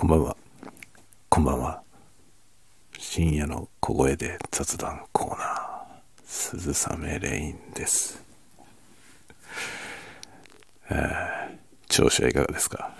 [0.00, 0.34] こんばんは。
[1.28, 1.82] こんばんは。
[2.98, 5.44] 深夜の小声で雑談コーナー、
[6.24, 8.22] 鈴雨レインです。
[10.88, 11.58] えー、
[11.90, 12.94] 調子はいかがですか？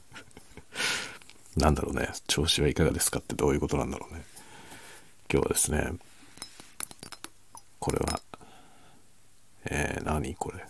[1.56, 2.10] なんだろうね。
[2.26, 4.22] 調子はいかがですかってどういうことなんだろうね。
[5.32, 5.92] 今日はですね、
[7.78, 8.20] これは、
[9.64, 10.62] えー、何これ？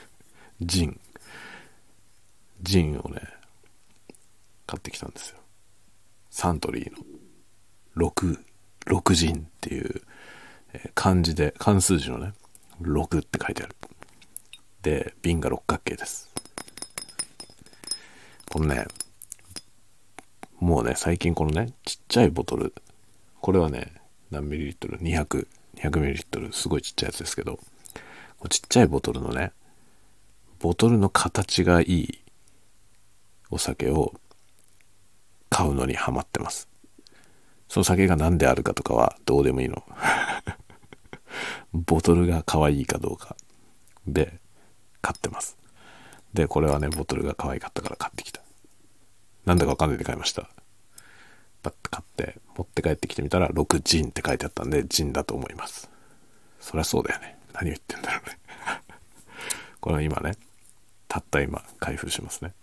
[0.62, 0.98] ジン。
[2.62, 3.20] ジンをね、
[4.74, 5.38] 買ってきたんですよ。
[6.30, 8.38] サントリーの6、
[8.86, 10.02] 6ジンっていう、
[10.94, 12.34] 漢字で、漢数字のね、
[12.82, 13.76] 6って書いてある。
[14.82, 16.28] で、瓶が六角形です。
[18.50, 18.86] このね、
[20.58, 22.74] もうね、最近このね、ちっちゃいボトル、
[23.40, 23.92] これはね、
[24.32, 25.46] 何ミリリットル ?200、
[25.76, 27.60] 200ミリリットル、すごいちっちゃいやつですけど、
[28.50, 29.52] ちっちゃいボトルのね、
[30.58, 32.24] ボトルの形がいい
[33.50, 34.14] お酒を
[35.54, 36.68] 買うのにハマってます。
[37.68, 39.84] その酒が何であるかとかはどうでもいいの。
[41.72, 43.36] ボトルが可愛いかどうか
[44.04, 44.40] で
[45.00, 45.56] 買ってます。
[46.32, 48.42] で、これはね、ボトルが可愛かったから買ってきた。
[49.44, 50.50] なんだかわかんないで買いました。
[51.62, 55.88] パッと買って、持って帰ってきてみたら、6ジンって書いてあったんで、ジンだと思います。
[56.58, 57.38] そりゃそうだよね。
[57.52, 58.38] 何を言ってんだろうね。
[59.80, 60.36] これは今ね、
[61.06, 62.54] たった今、開封しますね。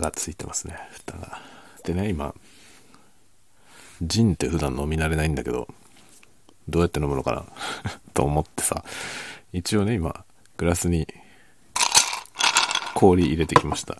[0.00, 1.40] がついてますね蓋が。
[1.84, 2.34] でね今
[4.02, 5.68] ジンって普段飲み慣れないんだけど
[6.68, 7.44] どうやって飲むのかな
[8.14, 8.84] と思ってさ
[9.52, 10.24] 一応ね今
[10.56, 11.06] グラスに
[12.94, 13.96] 氷入れてきました。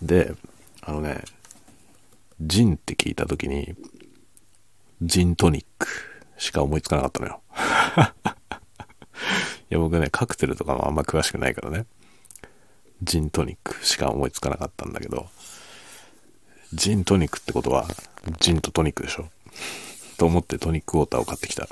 [0.00, 0.32] で
[0.82, 1.22] あのね
[2.40, 3.74] ジンって聞いた時に
[5.02, 5.88] ジントニック
[6.38, 7.42] しか思いつかなかったのよ。
[9.70, 11.86] いや僕ねカクテルとかもあんま詳しくないからね。
[13.02, 15.28] ジントニックしか思いつかなかったんだけど、
[16.72, 17.86] ジントニックってことは、
[18.40, 19.28] ジンとトニックでしょ？
[20.18, 21.64] と思ってトニックウォーターを買ってきた。
[21.64, 21.68] ウ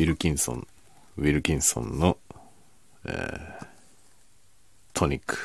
[0.00, 0.66] ィルキンソン、
[1.18, 2.18] ウィルキンソンの、
[3.04, 3.66] えー、
[4.92, 5.38] トニック。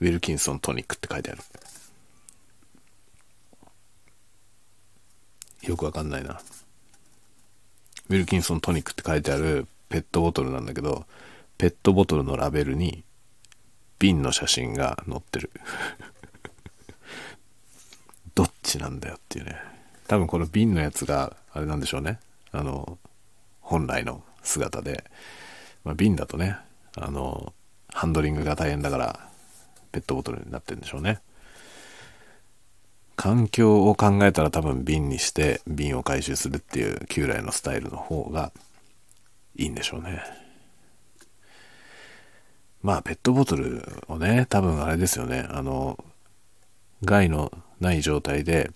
[0.00, 1.42] ウィルキンソントニックって書いてある。
[5.62, 6.40] よくわかんないな。
[8.08, 11.06] ウィルキンソントニックって書いてあるペットボトルなんだけど、
[11.58, 13.04] ペットボトルのラベルに
[13.98, 15.50] 瓶の写真が載ってる。
[18.34, 19.56] どっちなんだよっていうね。
[20.06, 22.20] 多分この瓶のやつがあれなんでしょうね。
[22.52, 22.98] あの
[23.60, 25.04] 本来の姿で、
[25.84, 26.56] まあ、瓶だとね
[26.96, 27.52] あの
[27.88, 29.28] ハンドリングが大変だから
[29.92, 31.20] ペットボトルになってるんでしょうね。
[33.16, 38.52] 環境を考えたら多分瓶にして瓶を回収するっていう旧来のスタイルの方が
[39.56, 40.22] いいんでしょうね。
[42.88, 46.02] まあ、ペットボトルをね、多分あれですよね、あの、
[47.04, 48.70] 害のない状態で、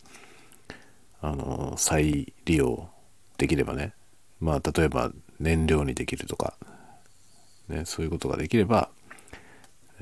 [1.22, 2.90] あの、再利用
[3.38, 3.94] できればね、
[4.38, 6.58] まあ、例えば燃料にできるとか、
[7.68, 8.90] ね、そういうことができれば、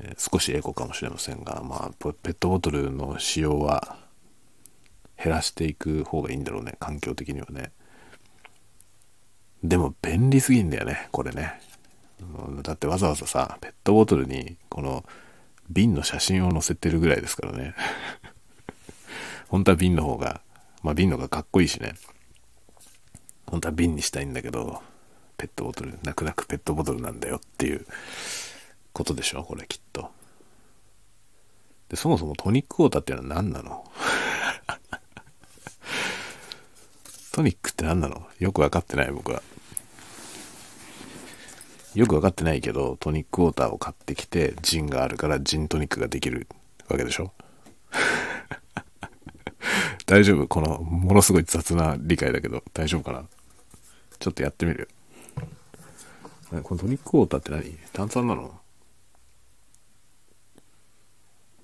[0.01, 3.95] えー、少しエコかもしれませんが、まあ、ペットボトルの使用は
[5.15, 7.71] 減らしていく方がいいんだろうね、環境的にはね。
[9.63, 11.70] でも便利すぎんだよね、これね。
[12.61, 15.03] だってわざわざさ、ペットボトルにこの
[15.69, 17.75] 瓶の写真を載せてるぐらいですからね。
[19.49, 20.41] 本当は瓶の方が、
[20.83, 21.95] まあ瓶の方がかっこいいしね。
[23.47, 24.81] 本当は瓶にしたいんだけど、
[25.37, 27.85] ペットボトル、泣く泣くペットボトルなんだよっていう
[28.93, 30.11] ことでしょ、これきっと。
[31.89, 33.83] で、そもそもトニックウォーターっていうのは何なの？
[37.33, 38.27] トニックって何なの？
[38.39, 39.41] よくわかってない僕は。
[41.93, 46.47] よく分かってないけど、トニックウォーターを買ってきて、ジンがあるからジントニックができる
[46.87, 47.33] わけでしょ？
[50.05, 50.47] 大丈夫？
[50.47, 53.25] この、ものすごい雑な理解だけど、大丈夫かな？
[54.19, 54.89] ちょっとやってみる。
[56.63, 57.77] このトニックウォーターって何？
[57.93, 58.59] 炭酸なの？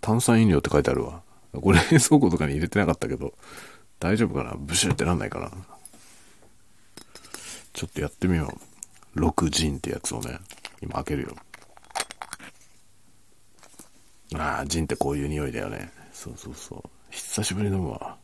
[0.02, 1.22] 炭酸飲料って書いてあるわ。
[1.54, 3.34] これ冷蔵庫とかに入れてなかったけど、
[4.00, 4.56] 大丈夫かな？
[4.58, 5.52] ブシュってなんないかな？
[7.74, 8.58] ちょっとやってみよう。
[9.18, 10.40] 6ジンってやつをね、
[10.82, 11.36] 今開けるよ。
[14.36, 15.92] ああ、ジンってこういう匂いだよね。
[16.12, 16.84] そうそうそう。
[17.10, 18.18] 久しぶりに飲むわ。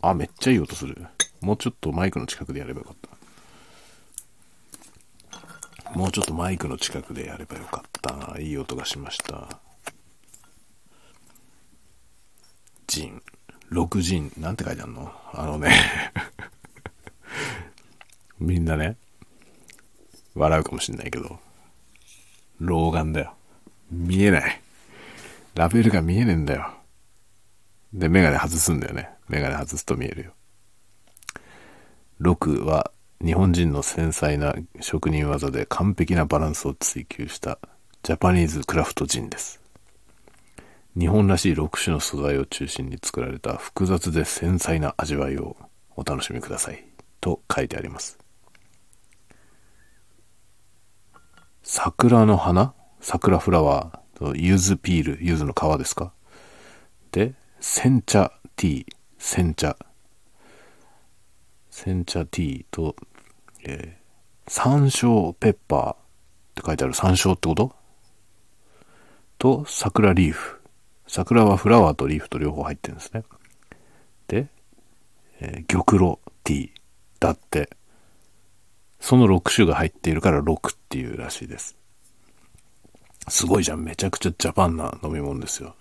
[0.00, 0.96] あ、めっちゃいい音する。
[1.40, 2.96] もうちょっとマイクの近くでやればよかっ
[5.90, 5.98] た。
[5.98, 8.38] もうちょっとマイクの近くでやればよかった。
[8.40, 9.60] いい音がしました。
[12.86, 13.22] ジン。
[13.70, 14.32] 6ジン。
[14.38, 15.12] なんて書いてあるの？
[15.32, 16.12] あのね
[18.38, 18.96] みんなね、
[20.34, 21.38] 笑うかもしんないけど、
[22.60, 23.34] 老眼だよ。
[23.90, 24.60] 見えない。
[25.54, 26.68] ラベルが見えねえんだよ。
[27.92, 29.10] で、メガネ外すんだよね。
[29.28, 30.32] メガネ外すと見えるよ。
[32.20, 32.90] 6は
[33.24, 37.58] 日本人の繊細な職人技で完璧なバランスを追求した
[38.02, 39.60] ジャパニーズクラフトジンです。
[40.98, 45.56] 日本らしい6種の素材を中心に作られた複雑で繊細な味わいを
[45.96, 46.84] お楽しみください。
[47.20, 48.23] と書いてあります。
[51.66, 52.74] 桜の花？
[53.00, 56.12] 桜フラワーと、柚子ピール、柚子の皮ですか？
[57.10, 58.86] で、煎茶ティー、
[59.18, 59.74] 煎茶。
[61.70, 62.94] 煎茶ティーと、
[63.66, 65.96] えー、山椒ペッパーっ
[66.54, 66.92] て書いてある。
[66.92, 67.74] 山椒ってこと？
[69.38, 70.60] と、桜リーフ。
[71.06, 73.24] 桜はフラワーとリーフと両方入ってるんですね。
[74.28, 74.48] で、
[75.40, 76.70] えー、玉露ティー。
[77.20, 77.70] だって、
[79.04, 81.76] その6種が入っているから6っていうらしいです。
[83.28, 83.84] すごいじゃん。
[83.84, 85.76] めちゃくちゃジャパンな飲み物ですよ。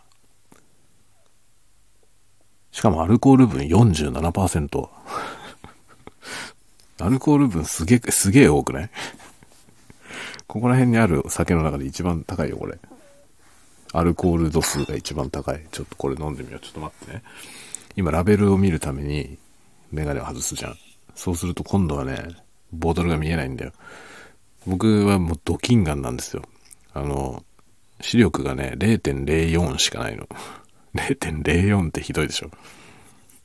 [2.74, 4.90] しかもアルコール分47%。
[7.00, 8.90] アルコール分すげえ、すげえ多くない？
[10.46, 12.78] ここら辺にある酒の中で一番高いよ、これ。
[13.94, 15.66] アルコール度数が一番高い。
[15.72, 16.60] ちょっとこれ飲んでみよう。
[16.60, 17.24] ちょっと待ってね。
[17.96, 19.38] 今ラベルを見るために
[19.94, 20.78] メガネを外すじゃん。
[21.16, 22.44] そうすると今度はね、
[22.74, 23.72] ボトルが見えないんだよ。
[24.66, 26.44] 僕はもうドキンガンなんですよ。
[26.94, 27.44] あの、
[28.02, 30.28] 視力がね、0.04しかないの。
[30.96, 32.52] 0.04ってひどいでしょ。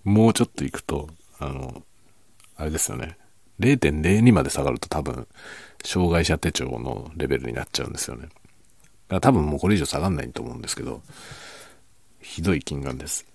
[0.04, 1.08] もうちょっと行くと、
[1.38, 1.82] あの、
[2.56, 3.16] あれですよね。
[3.60, 5.26] 0.02まで下がると多分、
[5.84, 8.22] 障害者手帳のレベルになっちゃうんですよね。
[8.22, 8.34] だか
[9.08, 11.02] ら多分もうこれ以上下がんないと思うんですけど、
[12.20, 13.26] ひどい金眼です。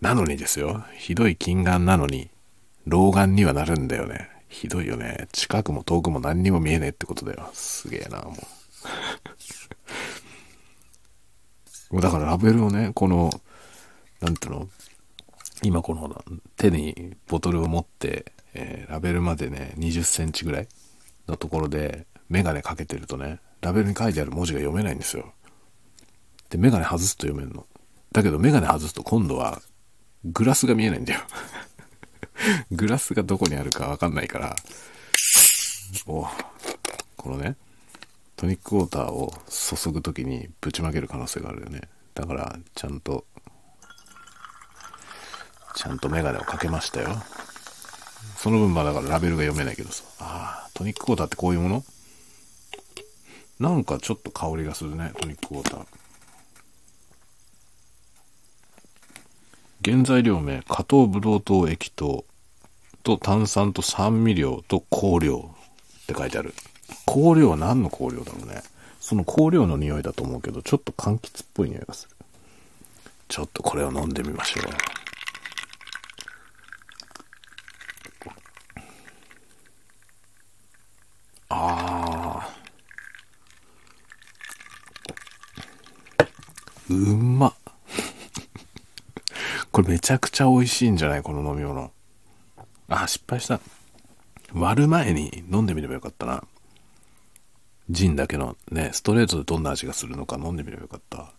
[0.00, 0.84] なのにですよ。
[0.98, 2.30] ひどい金眼なのに、
[2.86, 4.31] 老眼にはなるんだよね。
[4.52, 5.28] ひどいよね。
[5.32, 7.48] 近くも遠くも何にも見えねえってことだよ。
[7.54, 8.36] すげえな、も
[11.90, 12.00] う。
[12.00, 13.30] だからラベルをね、この、
[14.20, 14.68] なんていうの？
[15.64, 16.24] 今この
[16.56, 20.68] 手にボトルを持って、えー、ラベルまでね、20センチぐらい
[21.28, 25.32] のところで、メガネかけてるとね、ラベルに書いてある文字が読めないんですよ。
[26.50, 27.66] で、メガネ外すと読めるの。
[28.12, 29.62] だけどメガネ外すと今度は、
[30.24, 31.20] グラスが見えないんだよ。
[32.70, 34.56] グラスがどこにあるかわかんないから、
[36.06, 36.26] お
[37.16, 37.56] このね、
[38.36, 41.82] トニックウォーターを注ぐ時にぶちまける可能性があるよね。
[42.14, 43.24] だから、ちゃんと、
[45.74, 47.22] ちゃんとメガネをかけましたよ。
[48.36, 50.04] その分まだからラベルが読めないけどさ。
[50.18, 51.84] ああ、トニックウォーターってこういうもの？
[53.60, 55.86] なんかちょっと香りがするね、トニックウォーター。
[59.84, 62.24] 原材料名、加糖ブドウ糖液糖
[63.02, 65.54] と炭酸と酸味料と香料
[66.02, 66.54] って書いてある。
[67.06, 68.62] 香料は何の香料だろうね。
[69.00, 72.16] その香料の匂いだと思うけど、ちょっと柑橘っぽい匂いがする。
[73.28, 74.64] ちょっとこれを飲んでみましょう。
[81.48, 82.48] ああ。
[86.90, 87.54] うま。
[89.72, 91.22] これめちゃくちゃ美味しいんじゃない？
[91.22, 91.90] この飲み物。
[92.92, 93.60] あ、失敗した。
[94.52, 96.44] 割る前に飲んでみればよかったな。
[97.88, 101.32] ジンだけのね、ストレートでどんな味がするのか飲んでみればよかった。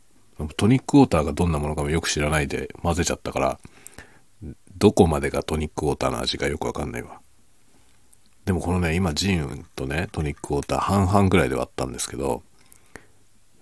[0.58, 3.60] トニックウォーターがどんなものかもよく知らないで混ぜちゃったから、
[4.78, 7.22] どこまでがトニックウォーターの味かよくわかんないわ。
[8.46, 12.44] でもこのね、今ジンとね、トニックウォーター半々ぐらいで割ったんですけど、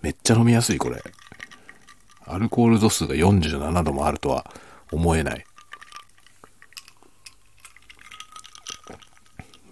[0.00, 1.02] めっちゃ飲みやすいこれ。
[2.24, 4.50] アルコール度数が47度もあるとは
[4.90, 5.44] 思えない。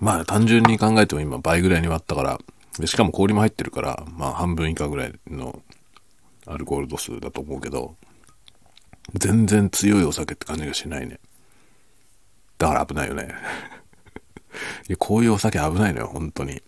[0.00, 2.38] まあ単純に考えても今倍ぐらいに割ったから、
[2.78, 5.62] でしかも氷も入ってるから、まあ半分以下ぐらいの
[6.46, 7.96] アルコール度数だと思うけど、
[9.14, 11.20] 全然強いお酒って感じがしないね。
[12.58, 13.28] だから危ないよね。
[14.88, 16.62] いやこういうお酒危ないのよ、本当に。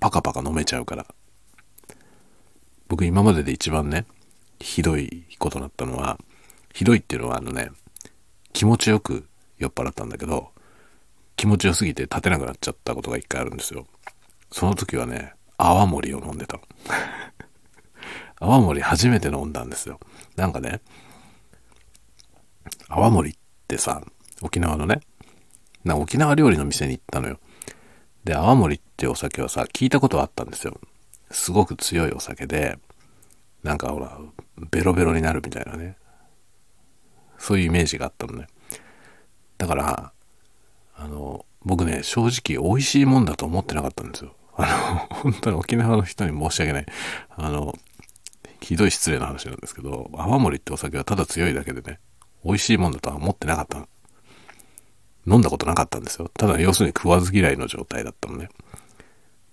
[0.00, 1.06] パカパカ飲めちゃうから。
[2.88, 4.06] 僕今までで一番ね、
[4.60, 6.18] ひどいことになったのは、
[6.72, 7.70] ひどいっていうのはあのね、
[8.52, 9.28] 気持ちよく
[9.58, 10.52] 酔っ払ったんだけど、
[11.38, 13.86] 気持ちよすぎて立てなくなっちゃったことが一回あるんですよ。
[14.50, 16.58] その時はね、泡盛を飲んでた。
[18.40, 20.00] 泡盛初めて飲んだんですよ。
[20.34, 20.80] なんかね、
[22.88, 23.34] 泡盛っ
[23.68, 24.02] てさ、
[24.42, 25.00] 沖縄のね、
[25.84, 27.38] な沖縄料理の店に行ったのよ。
[28.24, 30.80] で、泡盛ってお酒はさ、聞いたことはあったんですよ。
[31.30, 32.80] すごく強いお酒で、
[33.62, 34.18] なんかほら、
[34.72, 35.96] ベロベロになるみたいなね。
[37.38, 38.48] そういうイメージがあったのね。
[39.56, 40.12] だから、
[40.98, 44.34] あの、僕ね、正直美味しいもんだと思ってなかったんですよ。
[44.56, 46.86] あの、 本当に沖縄の人に申し訳ない。
[47.36, 47.78] あの、
[48.60, 52.00] ひどい失礼な話なんですけど、泡盛ってお酒はただ強いだけでね、
[52.44, 53.86] 美味しいもんだとは思ってなかった。
[55.26, 56.30] 飲んだことなかったんですよ。
[56.34, 58.48] ただ要するに食わず嫌いの状態だったのね。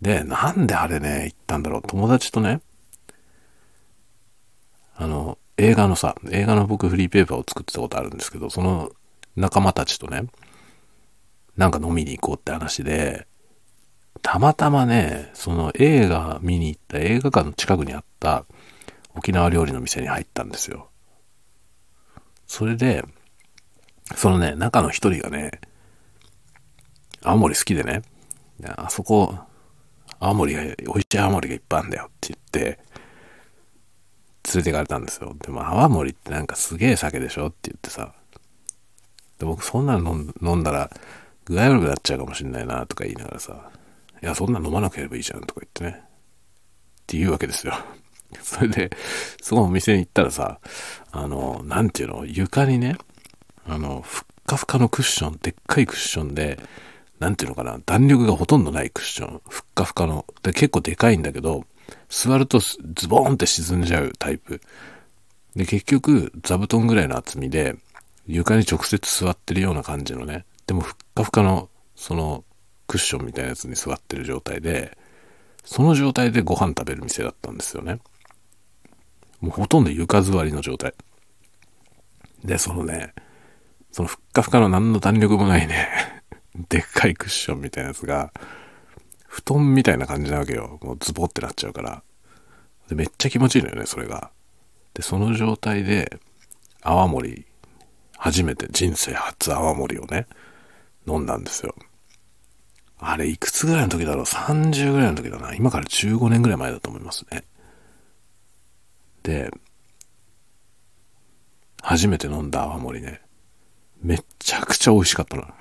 [0.01, 1.81] で、なんであれね、行ったんだろう。
[1.85, 2.61] 友達とね、
[4.95, 8.91] あの、映画のさ、映画の僕フリーペーパーを作ってたことあるんですけど、その
[9.35, 10.25] 仲間たちとね、
[11.57, 13.27] なんか飲みに行こうって話で、
[14.21, 18.45] たまたまね、その映画見に行った映画館の近くにあった
[19.15, 20.89] 沖縄料理の店に入ったんですよ。
[22.47, 23.05] それで、
[24.15, 25.59] そのね、中の一人がね、
[27.23, 28.01] 青森好きでね、
[28.77, 29.37] あそこ、
[30.19, 32.79] 青森が、美味しい青森がいっぱいあるんだよって言って、
[34.53, 35.35] 連れて行かれたんですよ。
[35.41, 38.13] でも泡盛ってなんかすげえ酒でしょって言ってさ。
[39.39, 40.89] で僕そんなの飲んだら
[41.45, 43.69] 具合悪くなっちゃうかもしんないなとか言いながらさ。
[44.21, 46.01] いや、そんな飲まなければいいじゃんとか言ってね。
[46.01, 47.73] って言うわけですよ。
[48.41, 48.91] それで、
[49.41, 50.59] そのお店に行ったらさ、
[51.11, 52.97] あの、なんていうの、床にね、
[53.67, 56.59] あの、ふっかふかのクッション、でっかいクッションで、
[57.19, 60.25] なんていうのかな、弾力がほとんどないクッション、ふっかふかの。
[60.43, 61.65] で、結構でかいんだけど、
[62.09, 64.61] 座るとズボーンって沈んじゃうタイプ。
[65.55, 67.75] で、結局、座布団ぐらいの厚みで、
[68.27, 72.43] 床に直接座ってるような感じのね、でもふっかふかの、その、
[72.87, 74.97] クッションみたいなやつに座ってる状態で、
[75.63, 77.99] その状態でご飯食べる店だったんですよね。
[79.39, 80.93] もうほとんど床座りの状態。
[82.43, 83.13] で、そのね、
[83.91, 85.89] そのふっかふかの何の弾力もないね
[86.69, 88.31] でっかいクッションみたいなやつが、
[89.27, 90.79] 布団みたいな感じなわけよ。
[90.81, 92.03] もうズボってなっちゃうから。
[92.87, 94.31] で、めっちゃ気持ちいいのよね、それが。
[94.93, 96.19] で、その状態で、
[96.81, 97.45] 泡盛、
[98.17, 100.27] 初めて人生初泡盛をね、
[101.07, 101.75] 飲んだんですよ。
[102.97, 105.53] あれ、いくつぐらいの時だろう ?30 ぐらいの時だな。
[105.53, 107.43] 今から15年ぐらい前だと思いますね。
[109.23, 109.51] で、
[111.81, 113.21] 初めて飲んだ泡盛ね。
[114.01, 115.53] めっちゃくちゃ美味しかったな。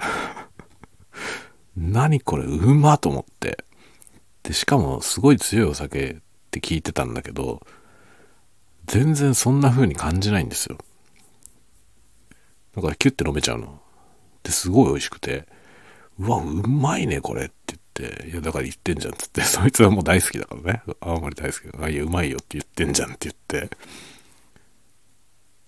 [1.76, 3.64] 何これ、うまと思って。
[4.42, 6.16] で、しかもすごい強いお酒っ
[6.50, 7.66] て聞いてたんだけど、
[8.86, 10.78] 全然そんな風に感じないんですよ。
[12.76, 13.80] だからキュッて飲めちゃうの。
[14.44, 15.46] で、すごい美味しくて、
[16.18, 20.82] うわ、うまいね、これって言って、いや、だから言ってんじゃんって言って、 そいつはもう大好きだからね。
[21.00, 23.76] 青森大好きだあ、いや、うまいよって言ってんじゃんって言って。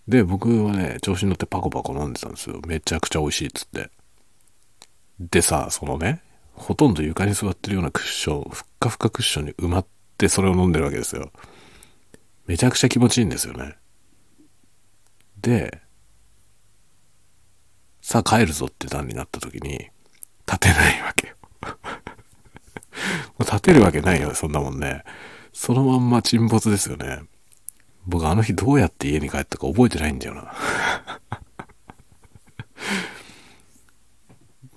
[0.06, 2.60] で、僕はね、調子に乗ってパコパコ飲んでたんですよ。
[2.66, 3.90] めちゃくちゃ美味しいっつって。
[5.18, 11.32] でさ、そのね、ほとんど床に座ってるようなクッション、ふっかふかクッションに埋まってそれを飲んでるわけですよ。
[12.46, 13.76] めちゃくちゃ気持ちいいんですよね。
[15.40, 15.80] で、
[18.06, 19.90] さあ帰るぞって段になった時に、
[20.46, 21.34] 立てないわけよ。
[23.40, 25.02] 立てるわけないよ、そんなもんね。
[25.52, 27.22] そのまんま沈没ですよね。
[28.06, 30.54] 僕あの日どうやって家に帰ったか覚えてないんだよな。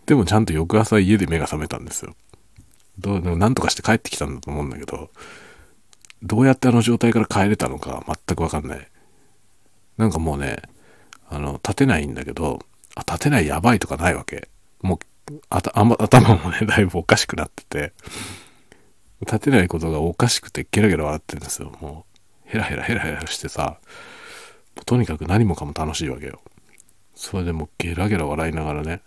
[0.07, 2.15] でもちゃんと翌朝家で目が覚めたんですよ。
[2.97, 5.11] どう、なんとかして帰ってきたんだと思うんだけど、
[6.23, 8.87] どうやってあの状態から帰れたのか全くわかんない。
[9.97, 10.63] なんかもうね、
[11.29, 12.65] あの、立てないんだけど、
[12.95, 14.49] あ、立てないやばいとかないわけ。
[14.81, 14.99] もう、
[15.49, 15.85] 頭
[16.35, 17.93] もね、 だいぶおかしくなってて、
[19.21, 21.71] 立てないことがおかしくてゲラゲラ笑ってるんですよ。
[21.81, 22.05] も
[22.45, 23.79] う、ヘラヘラヘラヘラしてさ、
[24.85, 26.41] とにかく何もかも楽しいわけよ。
[27.15, 29.01] それでもゲラゲラ笑いながらね、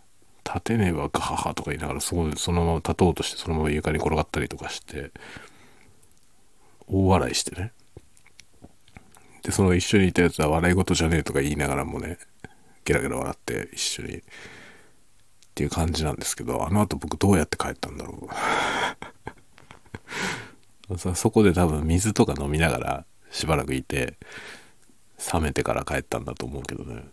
[0.45, 5.13] 立てねばガハハとか言いながらそそのまま立とうとしてそのまま床に転がったりとかして
[6.89, 7.73] 大笑いしてね
[9.43, 12.19] でその一緒にいたやつは笑い事じゃねえとか言いながらもね
[12.85, 14.21] ゲラゲラ笑って一緒にっ
[15.55, 18.29] ていう感じなんですけどあの後僕どうやって帰ったんだろ
[20.89, 24.17] う そこで多分水とか飲みながらしばらくいて
[25.33, 27.05] 冷めてから帰ったんだと思うけどね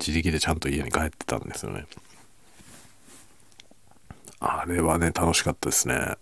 [0.00, 1.86] 自力でちゃんと家に帰ってたんですよね
[4.40, 6.16] あれはね、楽しかったですね。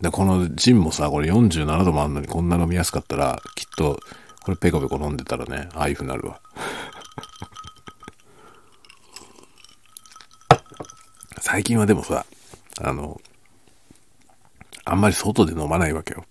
[0.00, 3.98] で、このジンもさ、これ47度もあんのにこんな飲みやすかったら、きっと、
[4.42, 6.40] これペコペコ飲んでたらね、ああいう風になるわ。
[11.54, 12.26] 最近はでもさ、
[12.80, 13.20] あの、
[14.84, 16.24] あんまり外で飲まないわけよ。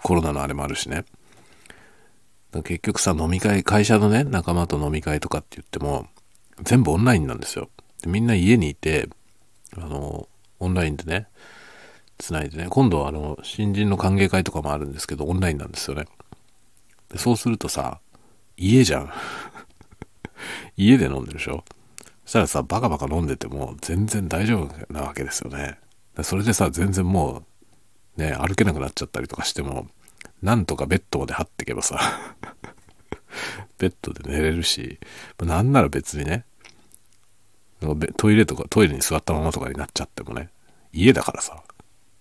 [0.00, 1.04] コロナのあれもあるしね。
[2.52, 6.06] 結局さ、飲み会、会社のね、仲間と飲み会とかって言っても、
[6.62, 7.68] 全部オンラインなんですよ。
[8.06, 9.08] みんな家にいて、
[9.76, 10.28] あの、
[10.60, 11.26] オンラインでね、
[12.16, 16.04] つないでね、今度はあの、新人の歓迎会とかもあるんですけど、オンラインなんですよね。
[17.10, 17.98] でそうするとさ、
[18.56, 19.12] 家じゃん。
[20.78, 21.64] 家で飲んでるでしょ
[22.26, 25.78] したらさ、バカバカ飲んでても全然大丈夫なわけですよね。
[26.22, 27.44] それでさ、全然も
[28.16, 29.86] う、ね、歩けなくなっちゃったりとかしても、
[30.42, 32.00] なんとかベッドまで張ってけばさ、
[33.78, 34.98] ベッドで寝れるし、
[35.40, 36.44] なんなら別にね、
[38.16, 40.50] トイレとか、トイレに座ったままとかになっちゃってもね、
[40.92, 41.62] 家だからさ、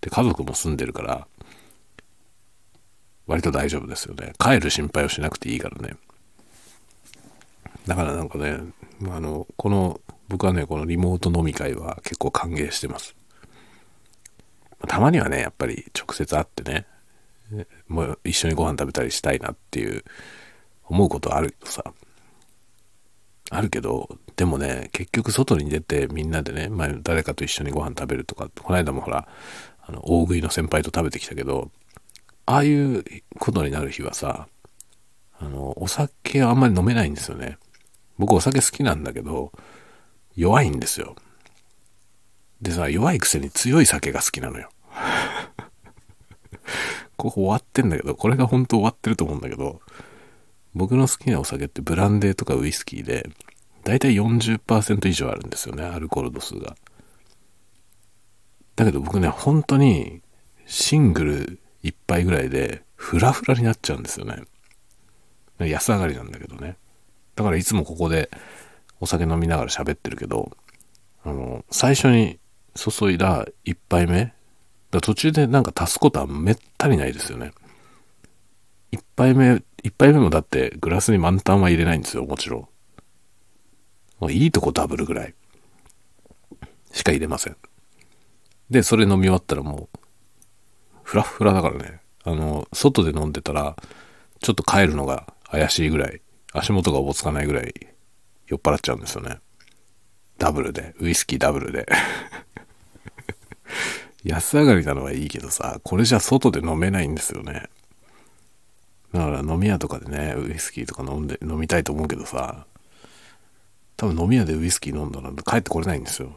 [0.02, 1.28] で、家族も住んでるから、
[3.26, 4.34] 割と大丈夫ですよね。
[4.38, 5.96] 帰る心配をしなくていいからね。
[7.88, 8.58] だからなんかね、
[9.10, 13.15] あの、この、僕はね、このリモート飲み会は結構歓迎してます。
[14.88, 16.86] たまにはね、やっぱり直接会ってね、
[17.88, 20.04] もう一緒にご飯食べたりしたいなっていう
[20.86, 21.84] 思うことあるけどさ、
[23.51, 29.27] あるけど、でもね、結局外に出てみんなでね、ま、誰かと一緒にご飯食べるとか、この間もほら、
[29.82, 31.72] あの、大食いの先輩と食べてきたけど、
[32.48, 33.04] ああいう
[33.39, 34.48] ことになる日はさ、
[35.39, 37.58] あの、お酒はあんまり飲めないんですよね。
[38.18, 39.52] 僕お酒好きなんだけど、
[40.36, 41.16] 弱いんですよ。
[42.62, 44.70] でさ、弱いくせに強い酒が好きなのよ。
[47.18, 49.82] ここ終わってんだけど、これが本当終わってると思うんだけど、
[50.74, 53.30] 僕の好きなお酒ってブランデーとかウイスキーで、
[53.84, 56.76] だいたい40%以上あるんですよね、アルコール度数が。
[58.76, 60.22] だけど僕ね、本当に
[60.66, 64.44] シングル1杯ぐらいでフラフラになっちゃうんですよね。
[65.60, 66.78] 安上がりなんだけどね。
[67.36, 68.30] だからいつもここで
[69.00, 70.56] お酒飲みながら喋ってるけど、
[71.24, 72.39] あの、最初に
[72.75, 74.34] 注いだ1杯目、
[74.92, 77.51] だ途中でなんか足すことはめったにないですよね。
[78.92, 82.68] 1杯目、1杯目もだってグラスに満タンは入れないんですよ、もちろん。
[84.20, 85.34] もういいとこダブルぐらい
[86.94, 87.58] しか入れません。
[88.70, 90.00] で、それ飲み終わったらもう、
[91.04, 93.75] フラフラだからね、あの、外で飲んでたら、
[94.42, 96.22] ちょっと帰るのが怪しいぐらい、
[96.56, 97.74] 足元がおぼつかないぐらい
[98.48, 99.38] 酔っ払っちゃうんですよね。
[100.38, 101.88] ダブルで、ウイスキーダブルで。
[104.24, 107.70] 安上がりなのはいいけどさ、これじゃ外で飲めないんですよね。
[109.14, 112.66] だから飲み屋とかでね、ウイスキーとか飲んで、飲みたいと思うけどさ、
[113.98, 116.36] 多分飲み屋でウイスキー飲んだら帰ってこれないんですよ。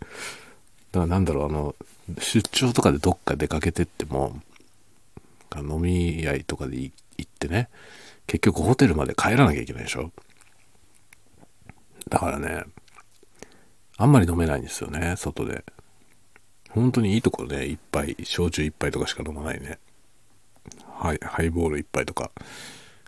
[0.00, 1.74] だからなんだろう、あの、
[2.18, 4.40] 出張とかでどっか出かけてっても、
[5.56, 7.68] 飲み屋とかで行ってね、
[8.30, 10.12] 結局ホテルまで帰らなきゃいけないでしょ。
[12.08, 12.62] だからね、
[13.96, 15.64] あんまり飲めないんですよね、外で。
[16.68, 19.80] 本当にいいところね、一杯、焼酎一杯とかしか飲まないね。
[20.86, 22.30] はい、ハイボール一杯とか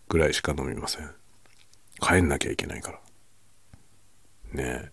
[0.08, 1.08] ぐらいしか飲みません。
[2.00, 2.98] 帰んなきゃいけないから。
[4.54, 4.92] ねえ。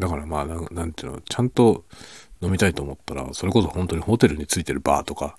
[0.00, 1.84] だからまあな、なんていうの、ちゃんと
[2.40, 5.38] 飲みたいと思ったら、それこそ本当にホテルについてるバーとか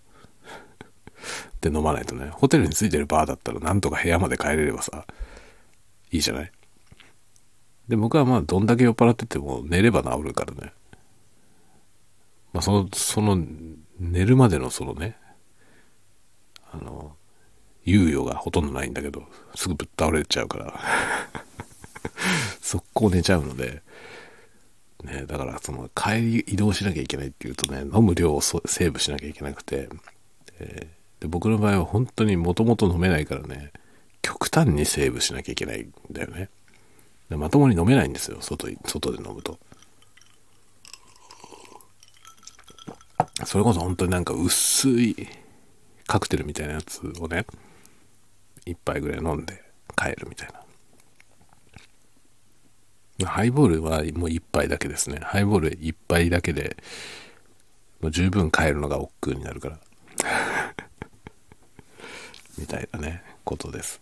[1.62, 5.06] で飲まないとね、ホテルについてるバーだったらなんとか部屋まで帰れればさ、
[6.12, 6.52] いいじゃない？
[7.88, 10.74] で、僕はまあ、どんだけ酔っ払ってても寝れば治るからね。
[12.54, 13.38] まあ、その、その、
[14.00, 15.16] 寝るまでのそのね、
[16.72, 17.16] あの、
[17.86, 19.24] 猶予がほとんどないんだけど、
[19.56, 20.80] すぐぶっ倒れちゃうから。
[22.62, 23.82] 速攻寝ちゃうので、
[25.04, 29.88] ね、だからその帰り移動しなきゃいけないっていうとね、飲む量をセーブしなきゃいけなくて、
[30.60, 33.72] え、で僕の場合は本当にもともと飲めないからね、
[34.22, 36.50] 極端にセーブしなきゃいけないんだよね。
[37.30, 39.60] でまともに飲めないんですよ、外外で飲むと。
[43.46, 45.28] それこそ本当になんか薄い
[46.06, 47.46] カクテルみたいなやつをね、
[48.66, 49.62] 一杯ぐらい飲んで
[49.96, 50.50] 帰るみたい
[53.20, 53.28] な。
[53.28, 55.20] ハイボールはもう一杯だけですね。
[55.24, 56.78] ハイボール一杯だけで、
[58.00, 59.80] もう十分帰るのが億劫になるから。
[62.58, 64.02] みたいなね、ことです。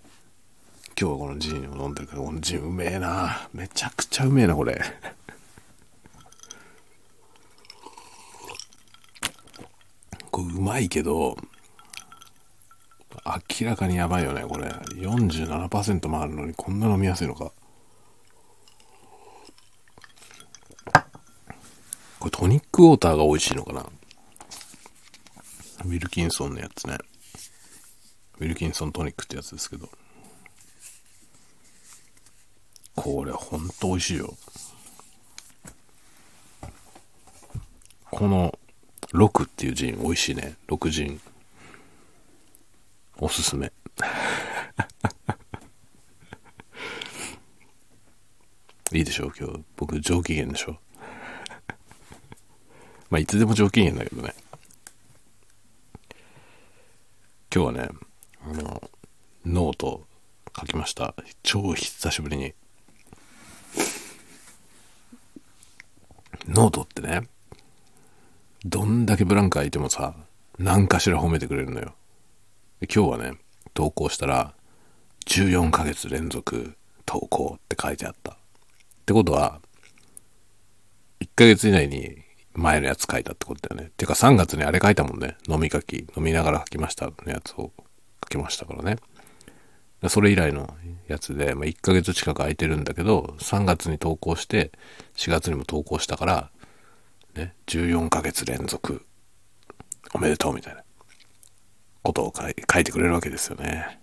[0.99, 4.81] 今日はこのジンを飲んでるけど、このジンうめえなめちゃくちゃうめえな、これ。
[10.31, 11.35] これうまいけど、
[13.59, 14.69] 明らかにやばいよね、これ。
[14.69, 17.51] 47%もあるのにこんな飲みやすいのか。
[22.19, 23.81] これトニックウォーターが美味しいのかな
[25.83, 26.97] ウィルキンソンのやつね。
[28.37, 29.89] ウィルキンソントニックってやつですけど。
[32.95, 34.35] これほんと美味しいよ。
[38.11, 38.57] この
[39.13, 40.55] 6っていうジン美味しいね。
[40.67, 41.21] 6ジン。
[43.17, 43.71] おすすめ。
[48.91, 49.63] いいでしょう今日。
[49.75, 50.79] 僕上機嫌でしょ
[53.09, 54.33] まあいつでも上機嫌だけどね。
[57.53, 57.89] 今日はね、
[59.55, 60.03] ノート
[60.59, 61.15] 書きました。
[61.41, 62.53] 超久しぶりに。
[66.49, 67.29] ノートってね、
[68.65, 70.13] どんだけブランク空いてもさ、
[70.59, 71.93] 何かしら褒めてくれるのよ。
[72.93, 73.37] 今日はね、
[73.73, 74.53] 投稿したら、
[75.25, 78.33] 14ヶ月連続投稿って書いてあった。
[78.33, 78.35] っ
[79.05, 79.61] てことは、
[81.21, 82.17] 1ヶ月以内に
[82.55, 83.91] 前のやつ書いたってことだよね。
[83.95, 85.37] てか3月にあれ書いたもんね。
[85.47, 86.05] 飲み書き。
[86.17, 87.71] 飲みながら書きましたのやつを
[88.25, 88.97] 書きましたからね。
[90.09, 90.75] それ以来の
[91.07, 94.71] やつで、まあ、1ヶ月近く空いてるんだけど、3月に投稿して、
[95.15, 96.51] 4月にも投稿したから、
[97.35, 99.05] ね、14ヶ月連続、
[100.13, 100.83] おめでとうみたいな
[102.03, 103.99] ことを書いてくれるわけですよね。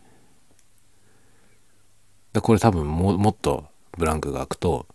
[2.33, 3.67] でこれ多分ももっと
[3.99, 4.87] ブランクが空くと、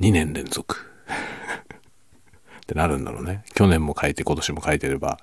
[0.00, 0.76] 2年連続
[2.62, 3.44] ってなるんだろうね。
[3.54, 5.18] 去年も書いて今年も書いてれば、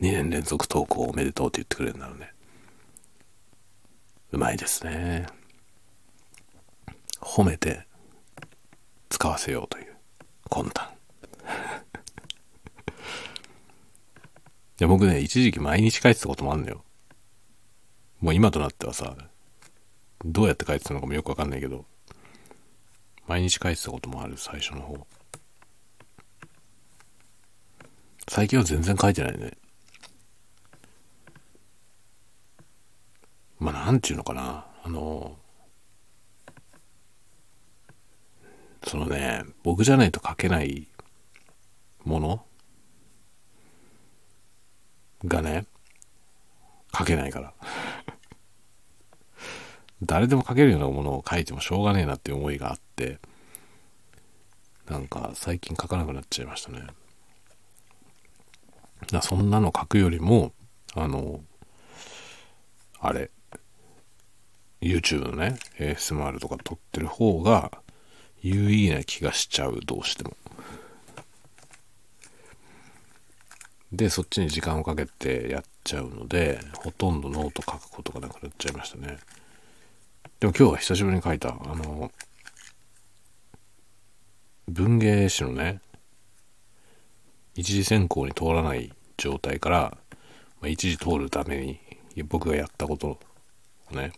[0.00, 2.33] 2年連続投稿おめでとうって言ってくれるんだろうね。
[4.34, 5.26] うまいですね。
[7.20, 7.86] 褒めて
[9.08, 9.94] 使わせようという
[10.50, 10.88] 魂胆。
[14.80, 16.84] いや僕ね、一時期毎日書いてたこともあんのよ。
[18.20, 19.16] もう今となってはさ、
[20.24, 21.84] どうやって書いてたのかもよくわかんないけど、
[23.28, 25.06] 毎日書いてたこともある、最初の方。
[28.28, 29.52] 最近は全然書いてないね。
[33.64, 34.66] まあ、なんていうのかな。
[34.84, 35.38] あの、
[38.86, 40.86] そのね、僕じゃないと書けない
[42.04, 42.44] もの
[45.24, 45.64] がね、
[46.94, 47.54] 書けないから。
[50.04, 53.18] 誰でも書けるようなものを書いてもしょうがねえなっていう思いがあって、
[54.90, 56.82] なんか最近書かなくなっちゃいましたね。
[59.22, 60.52] そんなの書くよりも、
[60.94, 61.42] あの、
[63.00, 63.30] あれ、
[64.84, 67.72] YouTube のね、ASMR とか撮ってる方が
[68.42, 70.36] 有意義な気がしちゃう、どうしても。
[73.92, 79.18] で、そっちに時間をかけてやっちゃうので、ほとんどノート書くことがなくなっちゃいましたね。
[80.38, 82.12] でも今日は久しぶりに書いた、あの、
[84.68, 85.80] 文芸誌のね、
[87.54, 89.96] 一次選考に通らない状態から、
[90.60, 91.78] まあ、一時通るために
[92.24, 93.18] 僕がやったこと
[93.92, 94.12] をね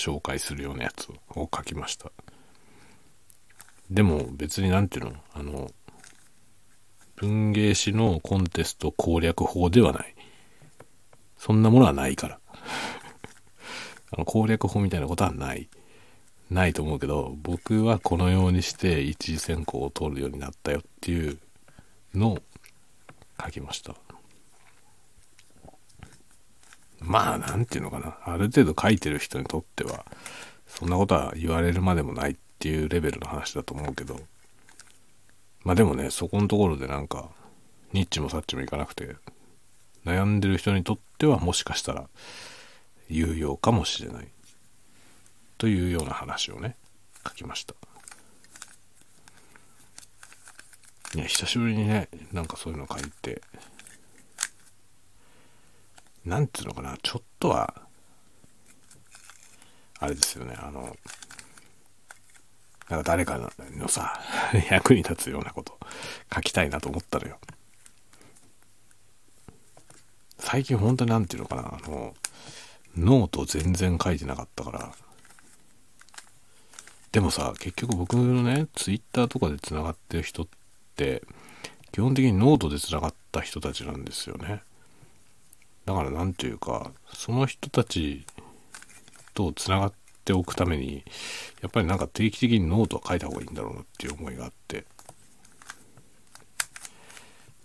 [0.00, 2.10] 紹介するようなやつを書きました。
[3.90, 5.70] でも別に何ていうのあの
[7.16, 10.14] 文芸誌のコンテスト攻略法ではない。
[11.36, 12.40] そんなものはないから。
[14.12, 15.68] あの攻略法みたいなことはない。
[16.50, 21.38] ないと思うけど僕はこのようにして一次選考を通るようになったよっていう
[22.14, 22.42] のを
[23.42, 23.94] 書きました。
[27.00, 28.18] まあ、なんていうのかな。
[28.24, 30.04] ある程度書いてる人にとっては、
[30.66, 34.20] そんなことは言われるまでもないっていうレベルの話だと思うけど、
[35.64, 37.30] まあでもね、そこのところでなんか、
[37.92, 39.16] ニッチもサッチもいかなくて、
[40.04, 42.08] 悩んでる人にとってはもしかしたら
[43.08, 44.28] 有用かもしれない。
[45.58, 46.76] というような話をね、
[47.26, 47.74] 書きました。
[51.14, 53.42] いや、久しぶりにね、なんかそういうの書いて、
[56.24, 57.82] なんていうのかな、ちょっとは、
[59.98, 60.96] あれですよね、あの、
[62.88, 64.20] なんか誰かのさ、
[64.70, 65.78] 役に立つようなこと
[66.34, 67.38] 書きたいなと思ったのよ。
[70.38, 72.14] 最近本当になんていうのかな、あの、
[72.96, 74.94] ノート全然書いてなかったから、
[77.12, 80.48] でもさ、結局僕のね、ツイッターとかで繋がってる人っ
[80.96, 81.22] て、
[81.92, 84.62] 基本的にノートで繋がった人たちなんですよね。
[85.86, 88.24] だから何ていうかその人たち
[89.34, 89.92] とつながっ
[90.24, 91.04] ておくために
[91.62, 94.84] やっぱりなんか定期的にノートは書いた方がいいんだろうなっていう思いがあって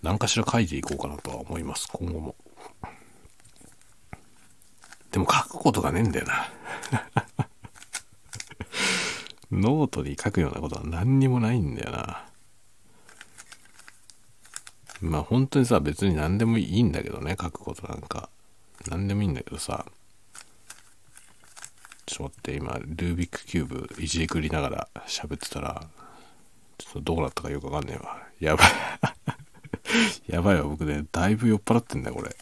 [0.06, 2.36] 何かしら書いていこうかなとは思います今後も。
[5.12, 6.52] でも書くことがねえんだよな。
[9.50, 12.26] ノートに書くようなことは何にもないんだよな。
[15.06, 18.30] まあ本当にさ、別に何でもいいんだけどね、書くことなんか。
[18.90, 19.86] 何でもいいんだけどさ、
[22.06, 25.88] ちょっと待って、今、ルービックキューブいじりくりながら喋ってたら、
[26.78, 28.22] ちょっとどうなったかよくわかんねえわ。
[28.40, 28.68] やばい
[30.28, 32.36] やばいわ、僕ね、だいぶ酔っ払ってんだよ、これ。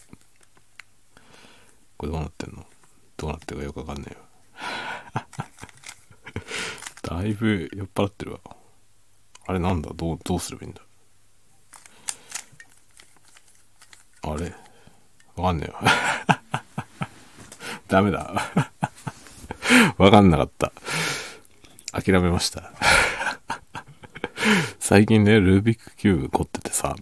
[1.98, 2.66] これどうなってんの？
[3.18, 5.28] どうなってるかよくわかんねえわ。
[7.22, 8.40] だいぶ酔っ払ってるわ。
[9.46, 9.92] あれなんだ？
[9.94, 10.82] どう、どうすればいいんだ？
[14.24, 14.54] あれ？
[15.36, 15.78] わかんねえよ。
[17.88, 18.52] ダメだ。
[19.98, 20.72] わかんなかった。
[21.92, 22.72] 諦めました。
[24.80, 26.96] 最近ね、ルービックキューブ凝っててさ、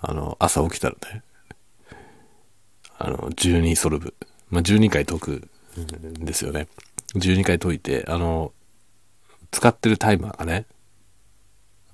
[0.00, 1.22] あの、朝起きたらね、
[2.98, 4.14] あの、12ソルブ。
[4.50, 6.68] まあ、12回解くんですよね。
[7.14, 8.52] 12回解いて、あの、
[9.50, 10.66] 使ってるタイマーがね、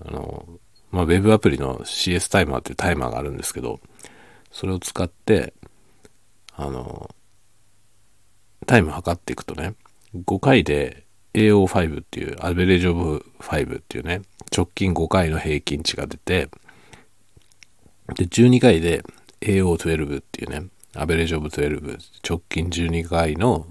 [0.04, 0.46] あの、
[0.90, 3.80] まあ、ウェブアプリの CS タイマーっていうタイマーがあるんですけど、
[4.54, 5.52] それを使って、
[6.54, 7.10] あの、
[8.66, 9.74] タイム測っていくとね、
[10.14, 11.02] 5回で
[11.34, 14.22] AO5 っていう、アベレージオブ5っていうね、
[14.56, 16.48] 直近5回の平均値が出て、
[18.14, 19.02] で、12回で
[19.40, 23.66] AO12 っていうね、アベレージオブ12、直近12回の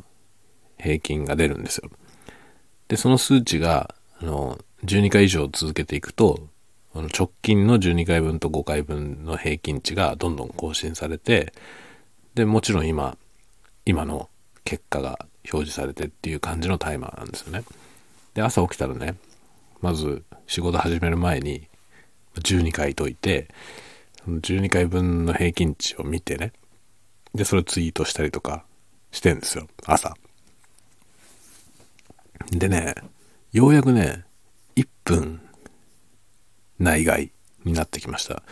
[0.78, 1.90] 平均が出るんですよ。
[2.90, 6.50] で、その数値が、あの、12回以上続けていくと、
[6.94, 11.54] 直近の12回分と5回分の平均値がどんどん更新されて、
[12.36, 13.18] で、もちろん今、
[13.86, 14.30] 今の
[14.64, 15.20] 結果が
[15.52, 17.64] 表示されてっていう感じのタイマーなんですよね。
[18.34, 19.16] で、朝起きたらね、
[19.82, 21.68] まず仕事始める前に
[22.36, 23.48] 12回解いて、
[24.24, 26.54] その12回分の平均値を見てね、
[27.34, 28.66] で、それをツイートしたりとか
[29.12, 30.14] してんですよ、朝。
[32.52, 32.96] でね、
[33.52, 34.26] ようやくね、
[34.76, 35.42] 1分
[36.80, 37.32] 内外
[37.64, 38.44] になってきました。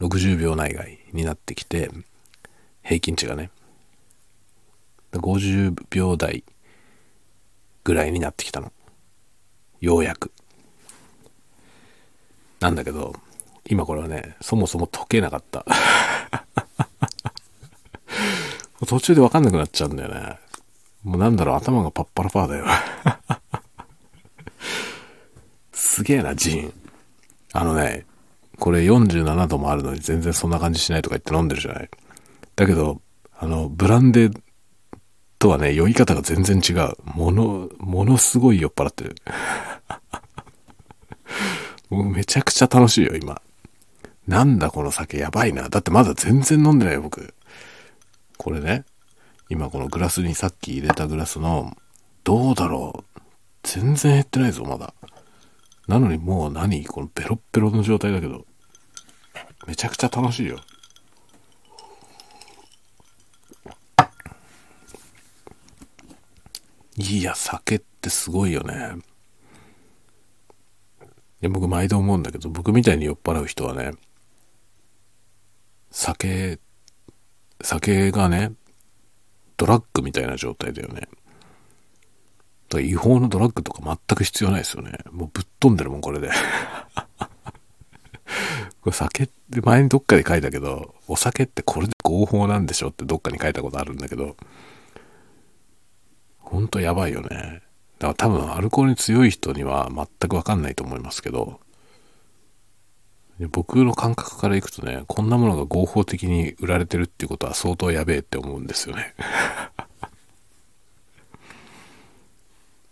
[0.00, 1.90] 60秒内外になってきて、
[2.82, 3.50] 平均値がね、
[5.12, 6.44] 50秒台
[7.84, 8.72] ぐらいになってきたの。
[9.80, 10.32] ようやく。
[12.60, 13.14] なんだけど、
[13.66, 15.64] 今これはね、そもそも解けなかった。
[18.86, 20.38] 途中でわかんなくなっちゃうんだよね。
[21.04, 22.66] もうなんだろう、頭がパッパラパーだよ。
[25.72, 26.72] すげえな、ジーン。
[27.58, 28.06] あのね、
[28.60, 31.90] これ47度もあるのに全然そんな感じしないとか言って飲んでるじゃない。
[32.54, 33.02] だけど、
[33.36, 34.40] あの、ブランデー
[35.40, 36.92] とはね、酔い方が全然違う。
[37.02, 39.16] もの、ものすごい酔っ払ってる。
[41.90, 43.42] もうめちゃくちゃ楽しいよ、今。
[44.28, 45.68] なんだこの酒やばいな。
[45.68, 47.34] だってまだ全然飲んでないよ、僕。
[48.36, 48.84] これね、
[49.48, 51.76] 今このグラスにさっき入れたグラスの、
[52.22, 53.20] どうだろう。
[53.64, 54.94] 全然減ってないぞ、まだ。
[55.88, 58.46] なのにもう何このベロッベロの状態だけど。
[59.66, 60.60] めちゃくちゃ楽しいよ。
[66.96, 68.96] いや、酒ってすごいよね。
[71.40, 73.92] で僕毎度思うんだけど、僕みたいに酔っ払う人はね、
[75.90, 76.58] 酒、
[77.60, 78.52] 酒がね、
[79.56, 81.08] ドラッグみたいな状態だよね。
[82.68, 84.98] だ違法のドラッグとか全く必要ないですよね。
[85.10, 86.30] もうぶっ飛んでるもん、これで。
[88.80, 94.36] これ酒って前にどっかで書いたけど、お酒ってこれで合法なんでしょってどっかに書いたことあるんだけど、
[96.38, 97.62] ほんとやばいよね。
[97.98, 101.60] だから多分アルコールに強い人には全くわかんないと思いますけど、
[103.52, 109.14] 僕の感覚からいくとね、こんなものが合法的に売られてるっていうことは相当やべえって思うんですよね。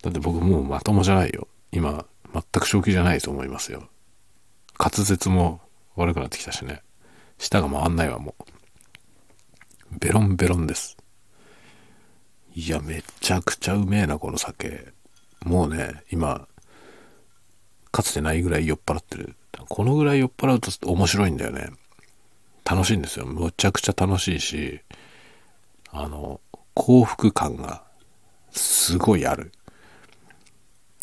[0.06, 1.48] だって僕もうまともじゃないよ。
[1.72, 3.88] 今、全く正気じゃないと思いますよ。
[4.78, 5.60] 滑舌も
[5.96, 6.82] 悪くなってきたしね。
[7.38, 9.98] 舌が回んないわ、もう。
[9.98, 10.96] ベロンベロンです。
[12.54, 14.92] いや、めちゃくちゃうめえな、この酒。
[15.44, 16.46] もうね、今、
[17.90, 19.34] かつてないぐらい酔っ払ってる。
[19.68, 21.70] このぐらい酔っ払うと面白いんだよね。
[22.64, 23.26] 楽しいんですよ。
[23.26, 24.82] むちゃくちゃ楽しいし、
[25.90, 26.40] あの、
[26.74, 27.82] 幸福感が
[28.52, 29.50] すごいある。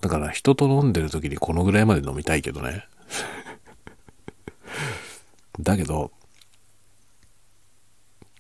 [0.04, 2.86] だから人と飲んでる時にこのぐらいまで飲みたいけどね。
[5.62, 6.12] だけど、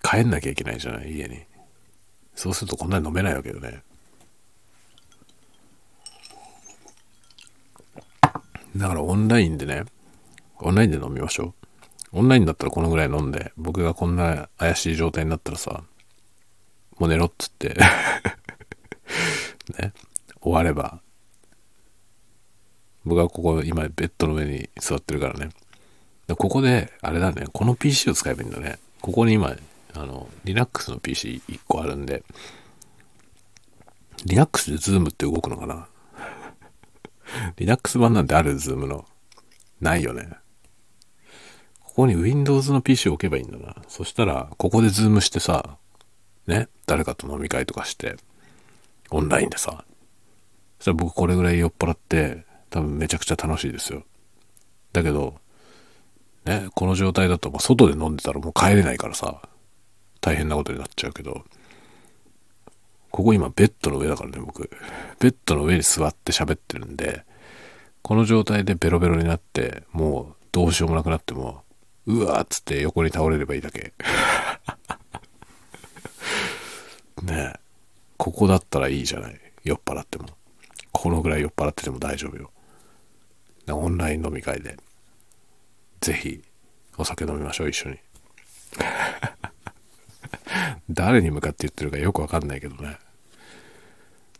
[0.03, 1.39] 帰んなきゃいけないじゃない、家に。
[2.35, 3.81] そうするとこんなに飲めないわけよね。
[8.75, 9.85] だからオンラインでね、
[10.59, 11.55] オンラインで飲みましょ
[12.11, 12.19] う。
[12.19, 15.85] オンラインだったらこのぐらい飲んで、僕がこんな怪しい状態になったらさ、
[16.99, 17.69] もう寝ろっつって
[19.79, 19.93] ね、
[20.41, 21.02] 終われば、
[23.05, 25.49] 僕はここ今ベッドの上に座ってるからね。
[26.35, 28.79] ここで、あれだね、この PC を使えばいいんだね。
[29.01, 29.55] ここに今
[29.95, 32.23] あの、Linux の PC1 個あるんで、
[34.25, 35.87] Linux で Zoom って動くのかな
[37.57, 39.05] ?Linux 版なんてある Zoom の。
[39.81, 40.29] ないよね。
[41.81, 43.75] ここに Windows の PC を置けばいいんだな。
[43.87, 45.77] そしたら、ここで Zoom してさ、
[46.47, 48.15] ね、誰かと飲み会とかして、
[49.11, 49.85] オンラインでさ、
[50.79, 54.03] そしたら僕これぐらい酔っ払って、多分めちゃくちゃ楽しいですよ。
[54.93, 55.35] だけど、
[56.45, 59.43] ね、この状態だと、外で飲んでたらもう帰れないからさ、
[60.21, 61.45] 大変なことになっちゃうけど、
[63.11, 64.71] ここ今ベッドの上だからね、僕。
[65.19, 67.23] ベッドの上に座って喋ってるんで、
[68.03, 71.63] この状態でベロベロになってもうどうしようもなくなっても
[72.05, 73.79] うわーっつって横に倒れればいいだけ
[77.23, 77.59] ねえ
[78.17, 80.25] ここだったらいいじゃない酔っ払っても
[80.91, 82.51] このぐらい酔っ払ってても大丈夫よ
[83.71, 84.77] オンライン飲み会で。
[86.01, 86.43] ぜひ
[86.97, 87.97] お酒飲みましょう一緒に。
[90.89, 92.97] 誰に向かって言ってるかよくわかんないけどね。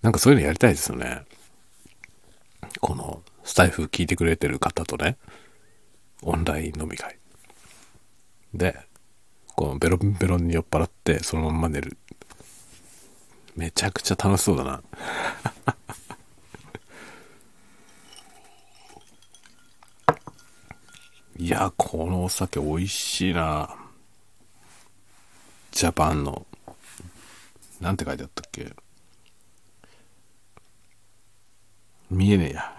[0.02, 1.24] なんかそういうのやりたいですよね。
[2.82, 5.18] このスタイフ聞いてくれてる方とね。
[6.22, 7.18] オンライン飲み会。
[8.54, 8.78] で
[9.56, 11.98] このベロンベロンに酔っ払ってそのまんま寝る。
[13.56, 14.84] めちゃくちゃ楽しそうだな。
[21.44, 23.76] いやこのお酒美味しいな。
[25.72, 26.46] ジャパンの。
[27.82, 28.74] なんて書いてあったっけ？
[32.10, 32.74] 見えねえや。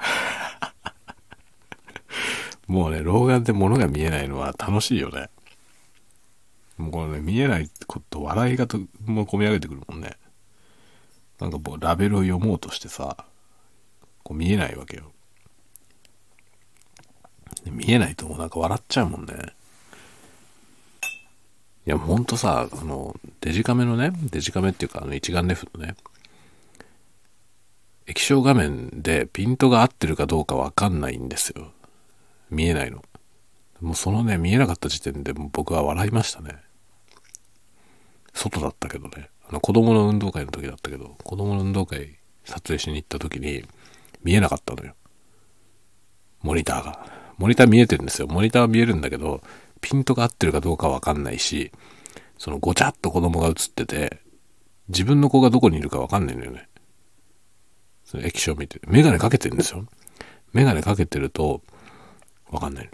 [2.66, 5.28] もうね老眼で物が見えないのは楽しいよね。
[6.78, 10.16] もうこのね見えないこと笑いがともう込み上げてくるもんね。
[11.38, 13.26] なんかもうラベルを読もうとしてさ
[14.22, 15.12] こう見えないわけよ。
[17.70, 19.34] 見えないともうなんか笑っちゃうもんね。
[21.86, 25.96] いやほんとさあのデジカメのねデジカメっていうかあの一眼レフのね
[28.06, 31.72] 液晶画面でピントが合ってるかどうかわかんないんですよ。
[32.50, 33.02] 見えないの。
[33.80, 36.56] もうそのね見えなかった時点でも僕は笑いましたね。
[38.32, 39.28] 外だったけどね。
[39.48, 43.64] あの子供の運動会の時だったけど子供の運動会撮影しに行った時に
[44.22, 44.94] 見えなかったのよ。
[46.42, 47.23] モニターが。
[47.38, 48.28] モニター見えてるんですよ。
[48.28, 49.42] モニターは見えるんだけど
[49.80, 51.72] ピントが合ってるかどうかわかんないし
[52.38, 54.18] そのごちゃっと子供が映ってて
[54.88, 56.68] 自分の子がどこにいるかわかんないんだよね。
[58.04, 58.80] その液晶見て。
[58.86, 59.86] メガネかけてるんですよ。
[60.52, 61.62] メガネかけてると
[62.50, 62.90] わかんない。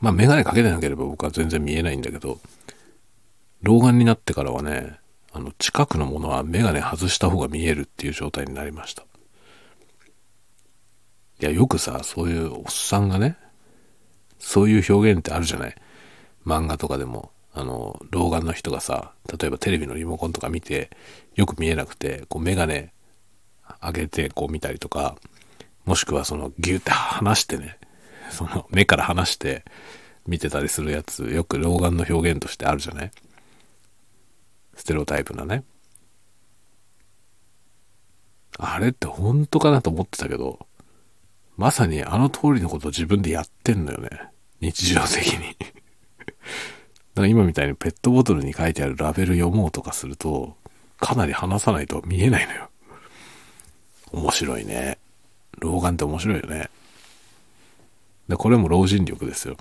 [0.00, 2.38] まあメガネかけてなければ僕は全然見えないんだけど
[3.62, 4.98] 老眼になってからはね
[5.32, 9.04] あの近くのものはメガネ外した方が見えるっていう状態になりました。
[11.40, 13.36] いやよくさそういうおっさんがね
[14.38, 15.74] そういう表現ってあるじゃない。
[16.46, 17.32] 漫画とかでも。
[17.54, 20.90] あの老眼の人がさ例えばテレビのリモコンとか見て
[21.34, 22.92] よく見えなくてこうメガネ
[23.82, 25.16] 上げてこう見たりとか
[25.84, 27.78] もしくはそのギュッて離してね
[28.30, 29.64] その目から離して
[30.26, 33.10] 見てたりするやつよく老眼の表現としてあるじゃない。
[34.76, 35.64] ステレオタイプなね。
[38.58, 40.66] あれって本当かなと思ってたけど
[41.58, 44.08] まさにあの通りのことを自分でやってんのよね。
[44.60, 45.56] 日常的に。
[45.58, 45.64] だ
[47.16, 50.56] から今みたいにペットボトルに書いてあるラベル読もうとかすると
[51.00, 52.70] かなり離さないと見えないのよ。
[54.12, 54.98] 面白いね。
[55.58, 56.70] 老眼って面白いよね。
[58.28, 59.56] でこれも老人力ですよ。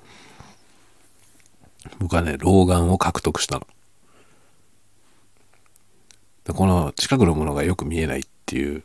[1.98, 3.68] 僕はね老眼を獲得したの。
[6.54, 8.84] この近くのものがよく見えないっていう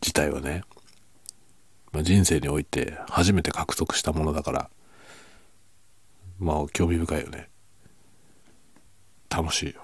[0.00, 0.62] 事態はね、
[1.92, 4.70] まあ、人生において初めて獲得したものだから
[6.40, 7.48] まあ興味深いよね。
[9.28, 9.82] 楽しいよ。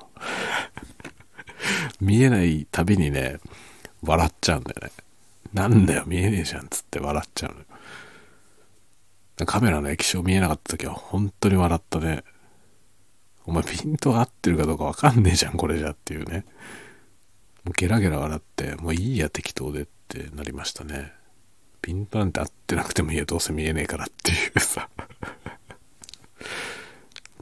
[2.01, 3.39] 見えないたびにね
[4.03, 4.93] 笑っちゃうんだよね。
[5.53, 7.67] なんだよ見えねえじゃんっつって笑っちゃうのよ。
[9.45, 12.25] カメラの液晶見えなかった時は本当に笑ったね。
[13.45, 16.47] お前ピントが合ってるかどうかわかんねえじゃんこれじゃっていうね。
[17.65, 21.13] もうゲラゲラ笑ってもういいや適当でってなりましたね。
[21.87, 24.89] ピントなんて合ってなくてもいいやどうせ見えねえからっていうさ。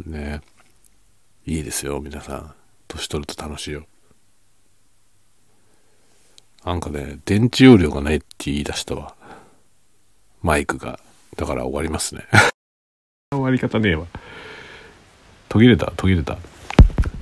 [0.04, 0.42] ね。
[1.46, 2.54] いいですよ皆さん。
[2.86, 3.86] 年取ると楽しいよ。
[6.62, 9.14] なんかね電池容量がないって言い出したわ。
[10.42, 11.00] マイクが。
[11.38, 12.26] だから終わりますね。
[13.32, 14.04] 終わり方ねえわ。
[15.48, 16.36] 途切れた途切れた。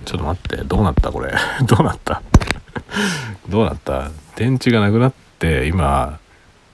[0.06, 1.32] ちょっと待ってどうなったこれ。
[1.68, 2.20] どうなった？
[3.48, 4.10] どうなった？
[4.34, 6.18] 電池がなくなって今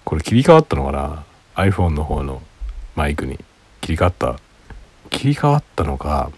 [0.08, 2.40] これ切り替わったのかな？iPhone の方の
[2.96, 3.38] マイクに。
[3.82, 4.38] 切り替わった。
[5.10, 6.30] 切り替わったのか。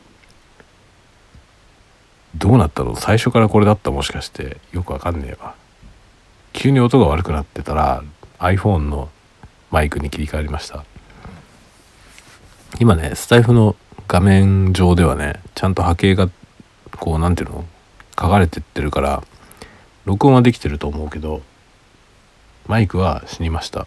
[2.34, 2.96] どうなったの？
[2.96, 3.92] 最初からこれだった？
[3.92, 4.56] もしかして。
[4.72, 5.54] よくわかんねえわ。
[6.52, 8.02] 急に音が悪くなってたら
[8.40, 9.08] iPhone の
[9.70, 10.84] マイクに切り替わりました。
[12.80, 13.76] 今ねスタイフの
[14.08, 16.28] 画面上ではねちゃんと波形が
[16.98, 17.64] こう何ていうの？
[18.20, 19.22] 書かれてってるから
[20.06, 21.42] 録音はできてると思うけど
[22.66, 23.86] マイクは死にました。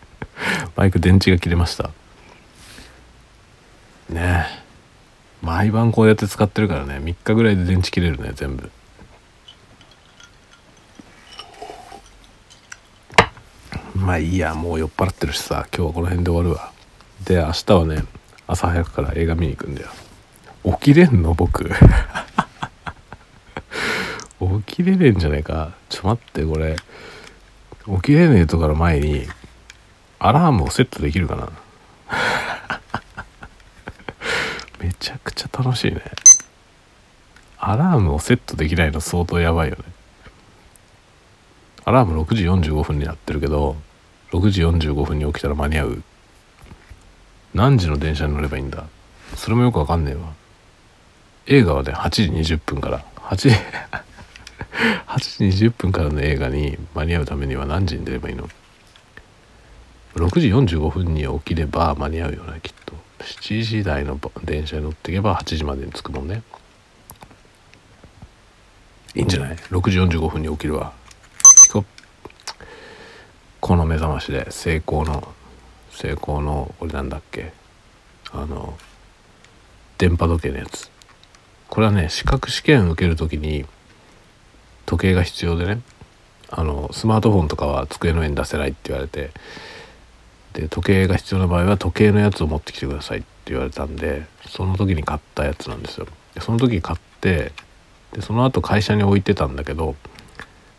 [0.76, 1.90] マイク電池が切れました。
[4.08, 4.66] ねえ。
[5.42, 6.96] 毎晩こうやって使ってるからね。
[6.96, 8.70] 3日ぐらいで電池切れるね全部。
[13.94, 16.72] まあいいやもう酔っ払ってるしさ今日はこの辺で終わるわ。
[17.24, 18.04] で明日はね
[18.46, 19.88] 朝早くから映画見に行くんだよ。
[20.64, 21.70] 起きれんの僕。
[24.38, 25.72] 起きれねえんじゃねえか。
[25.88, 26.76] ちょ待ってこれ。
[27.86, 29.26] 起きれねえとかの前に
[30.18, 31.48] アラームをセットできるかな？
[34.80, 36.02] めちゃくちゃ楽しいね。
[37.58, 39.84] アラームをセットできないの相当やばいよね。
[41.84, 43.76] アラーム6時45分になってるけど
[44.32, 46.02] 6時45分に起きたら間に合う。
[47.54, 48.84] 何時の電車に乗ればいいんだ？
[49.36, 50.32] それもよくわかんねえわ。
[51.46, 52.24] 映画はね8時
[52.54, 53.04] 20分から。
[53.22, 53.50] 8時
[55.06, 58.48] 8時20分からの映画に間に合うためには何時に出ればいいの
[60.14, 62.94] ？6時45分に起きれば間に合うよねきっと。
[63.20, 66.42] 7時台の電車に乗っていけば8時までに着くもんね。
[69.14, 70.92] いいんじゃない ?6 時45分に起きるわ。
[73.58, 75.34] この目覚ましで成功の
[75.90, 77.52] 成功のこれなんだっけ？
[78.30, 78.78] あの
[79.98, 80.88] 電波時計のやつ。
[81.68, 83.64] これはね資格試験受ける時に
[84.86, 85.80] 時計が必要でね。
[86.48, 89.30] あのスマートフォンとかは机の上に出せないって言われて。
[90.56, 96.06] で時計が必要な場合は時計のやつを持ってきてくださいって言われたんでその時に買ったやつなんですよ。
[96.34, 97.52] でその時買って
[98.12, 99.96] でその後会社に置いてたんだけど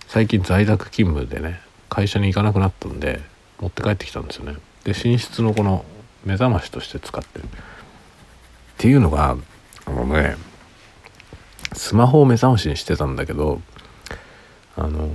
[0.07, 3.21] 最近在宅勤務でね会社に行かなくなったんで
[3.59, 4.57] 持って帰ってきたんですよね。
[4.83, 5.85] で寝室のこの
[6.25, 7.45] 目覚ましとして使ってる。
[7.45, 7.47] っ
[8.77, 9.37] ていうのが
[9.85, 10.37] あのね
[11.73, 13.61] スマホを目覚ましにしてたんだけど
[14.77, 15.09] あの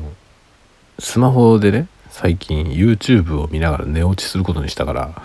[0.99, 5.23] スマホでね最近 YouTube を見ながら寝落ちすることにしたから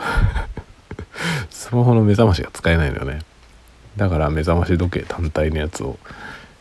[1.49, 3.21] スマホの目覚ましが使えないのよね。
[3.97, 5.97] だから目覚まし時計単体のやつを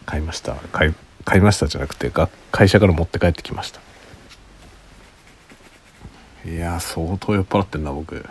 [0.06, 0.54] 買いました。
[0.72, 2.10] 買い買いましたじゃなくて
[2.50, 3.80] 会社から持って帰ってきました。
[6.48, 8.24] いや相当酔っ払ってんな僕。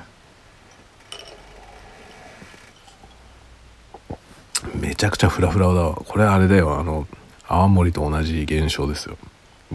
[4.73, 5.95] めちゃくちゃフラフラだわ。
[5.95, 6.79] これあれだよ。
[6.79, 7.07] あの
[7.47, 9.17] 泡盛と同じ現象ですよ。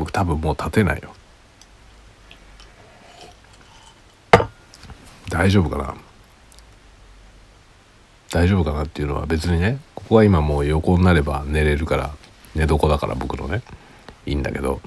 [0.00, 1.12] 僕多分もう立てないよ。
[5.28, 5.94] 大丈夫かな？
[8.30, 12.14] 大丈夫かなっていうのは別にねここは今もう横になれば寝れるから
[12.54, 13.60] 寝床だから僕のね
[14.24, 14.80] いいんだけど。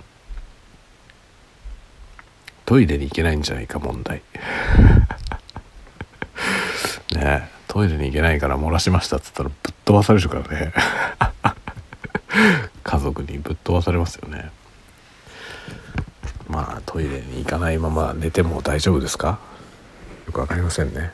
[2.66, 4.24] トイレに行けないんじゃないか問題。
[7.14, 10.74] ねトイレに行けないから漏らしましたっつったらぶっ飛ばされるからね。
[12.84, 14.50] 家族にぶっ飛ばされますよね。
[16.48, 19.40] まあトイレに行かないまま寝ても大丈夫ですか？
[20.28, 21.14] よく分かりませんね。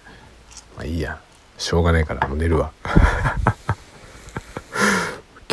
[0.77, 1.19] まあいいや。
[1.57, 2.71] しょうがないからもう寝るわ。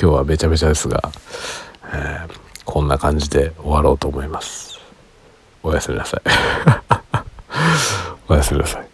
[0.01, 1.11] 今日はべちゃべちゃですが、
[1.93, 2.31] えー、
[2.65, 4.79] こんな感じで終わろうと思います。
[5.63, 6.21] おやすみなさい。
[8.29, 8.86] おやすみなさい。